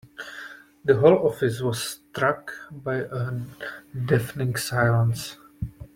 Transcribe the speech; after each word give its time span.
The 0.83 0.95
whole 0.95 1.27
office 1.27 1.61
was 1.61 1.79
struck 1.83 2.55
by 2.71 3.03
a 3.03 3.35
deafening 4.07 4.55
silence. 4.55 5.37